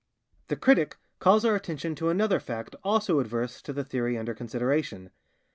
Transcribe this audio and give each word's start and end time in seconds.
The 0.47 0.55
critic 0.55 0.97
calls 1.19 1.45
our 1.45 1.53
attention 1.53 1.93
to 1.93 2.09
another 2.09 2.39
fact 2.39 2.75
also 2.83 3.19
adverse 3.19 3.61
to 3.61 3.71
the 3.71 3.83
theory 3.85 4.17
under 4.17 4.33
consideration. 4.33 5.11